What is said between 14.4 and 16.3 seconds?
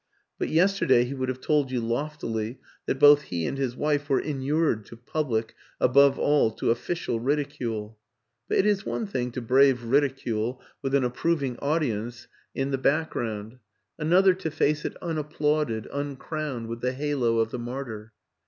face it unapplauded, un